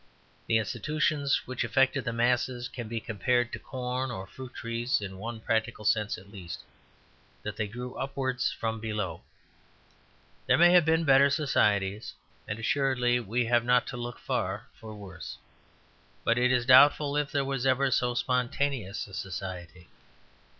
The 0.47 0.57
institutions 0.57 1.45
which 1.45 1.63
affected 1.63 2.05
the 2.05 2.11
masses 2.11 2.67
can 2.67 2.87
be 2.87 2.99
compared 2.99 3.53
to 3.53 3.59
corn 3.59 4.09
or 4.09 4.25
fruit 4.25 4.55
trees 4.55 4.99
in 4.99 5.19
one 5.19 5.39
practical 5.39 5.85
sense 5.85 6.17
at 6.17 6.31
least, 6.31 6.63
that 7.43 7.55
they 7.55 7.67
grew 7.67 7.93
upwards 7.93 8.51
from 8.51 8.79
below. 8.79 9.21
There 10.47 10.57
may 10.57 10.71
have 10.71 10.85
been 10.85 11.03
better 11.03 11.29
societies, 11.29 12.15
and 12.47 12.57
assuredly 12.57 13.19
we 13.19 13.45
have 13.45 13.63
not 13.63 13.85
to 13.89 13.95
look 13.95 14.17
far 14.17 14.65
for 14.73 14.95
worse; 14.95 15.37
but 16.23 16.35
it 16.39 16.51
is 16.51 16.65
doubtful 16.65 17.15
if 17.15 17.31
there 17.31 17.45
was 17.45 17.67
ever 17.67 17.91
so 17.91 18.15
spontaneous 18.15 19.05
a 19.05 19.13
society. 19.13 19.87